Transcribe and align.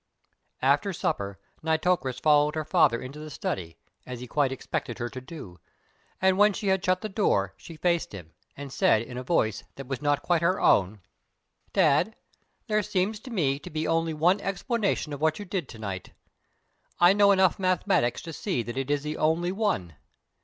After 0.63 0.93
supper 0.93 1.39
Nitocris 1.61 2.19
followed 2.19 2.55
her 2.55 2.65
father 2.65 2.99
into 2.99 3.19
the 3.19 3.29
study, 3.29 3.77
as 4.03 4.19
he 4.19 4.25
quite 4.25 4.51
expected 4.51 4.97
her 4.97 5.09
to 5.09 5.21
do, 5.21 5.59
and 6.19 6.39
when 6.39 6.53
she 6.53 6.69
had 6.69 6.83
shut 6.83 7.01
the 7.01 7.07
door, 7.07 7.53
she 7.55 7.75
faced 7.77 8.11
him 8.11 8.33
and 8.57 8.73
said 8.73 9.03
in 9.03 9.15
a 9.15 9.21
voice 9.23 9.63
that 9.75 9.85
was 9.85 10.01
not 10.01 10.23
quite 10.23 10.41
her 10.41 10.59
own: 10.59 11.01
"Dad, 11.71 12.15
there 12.65 12.81
seems 12.81 13.19
to 13.19 13.29
me 13.29 13.59
to 13.59 13.69
be 13.69 13.87
only 13.87 14.15
one 14.15 14.41
explanation 14.41 15.13
of 15.13 15.21
what 15.21 15.37
you 15.37 15.45
did 15.45 15.69
to 15.69 15.77
night. 15.77 16.13
I 16.99 17.13
know 17.13 17.31
enough 17.31 17.59
mathematics 17.59 18.23
to 18.23 18.33
see 18.33 18.63
that 18.63 18.77
it 18.79 18.89
is 18.89 19.03
the 19.03 19.17
only 19.17 19.51
one. 19.51 19.93